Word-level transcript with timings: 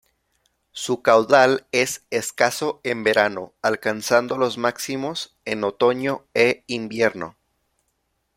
Su 0.71 1.03
caudal 1.03 1.67
es 1.71 2.07
escaso 2.09 2.79
en 2.83 3.03
verano, 3.03 3.53
alcanzando 3.61 4.35
los 4.35 4.57
máximos 4.57 5.37
en 5.45 5.63
otoño 5.63 6.25
e 6.33 6.63
invierno. 6.65 7.35